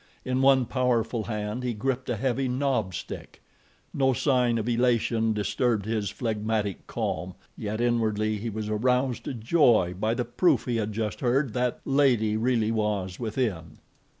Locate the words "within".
13.19-13.77